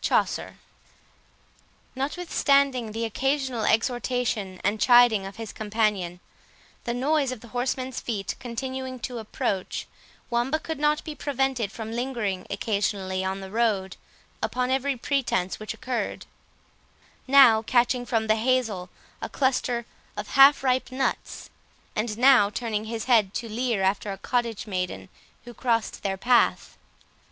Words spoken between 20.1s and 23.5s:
of half ripe nuts, and now turning his head to